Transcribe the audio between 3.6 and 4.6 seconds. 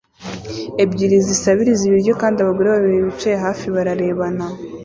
bararebana